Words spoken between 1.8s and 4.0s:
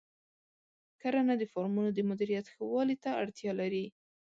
د مدیریت ښه والي ته اړتیا لري.